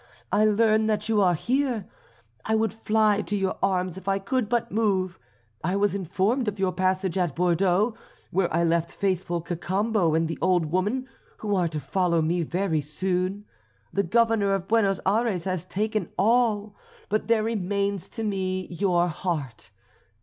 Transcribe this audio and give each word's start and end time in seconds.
I 0.31 0.45
learn 0.45 0.87
that 0.87 1.07
you 1.07 1.21
are 1.21 1.35
here. 1.35 1.85
I 2.43 2.55
would 2.55 2.73
fly 2.73 3.21
to 3.21 3.35
your 3.35 3.59
arms 3.61 3.99
if 3.99 4.07
I 4.07 4.17
could 4.17 4.49
but 4.49 4.71
move. 4.71 5.19
I 5.63 5.75
was 5.75 5.93
informed 5.93 6.47
of 6.47 6.57
your 6.57 6.71
passage 6.71 7.19
at 7.19 7.35
Bordeaux, 7.35 7.93
where 8.31 8.51
I 8.51 8.63
left 8.63 8.89
faithful 8.91 9.41
Cacambo 9.41 10.15
and 10.15 10.27
the 10.27 10.39
old 10.41 10.65
woman, 10.65 11.07
who 11.37 11.55
are 11.55 11.67
to 11.67 11.79
follow 11.79 12.19
me 12.19 12.41
very 12.41 12.81
soon. 12.81 13.45
The 13.93 14.01
Governor 14.01 14.55
of 14.55 14.67
Buenos 14.67 14.99
Ayres 15.05 15.43
has 15.43 15.65
taken 15.65 16.09
all, 16.17 16.75
but 17.07 17.27
there 17.27 17.43
remains 17.43 18.09
to 18.09 18.23
me 18.23 18.65
your 18.71 19.07
heart. 19.07 19.69